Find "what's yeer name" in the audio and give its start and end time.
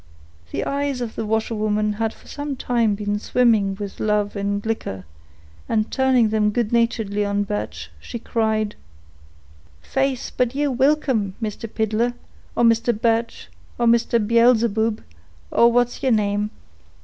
15.71-16.49